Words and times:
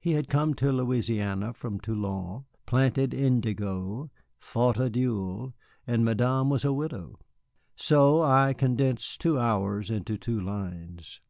He 0.00 0.14
had 0.14 0.26
come 0.28 0.54
to 0.54 0.72
Louisiana 0.72 1.52
from 1.52 1.78
Toulon, 1.78 2.46
planted 2.66 3.14
indigo, 3.14 4.10
fought 4.40 4.76
a 4.80 4.90
duel, 4.90 5.54
and 5.86 6.04
Madame 6.04 6.50
was 6.50 6.64
a 6.64 6.72
widow. 6.72 7.20
So 7.76 8.20
I 8.20 8.54
condense 8.54 9.16
two 9.16 9.38
hours 9.38 9.88
into 9.88 10.18
two 10.18 10.40
lines. 10.40 11.20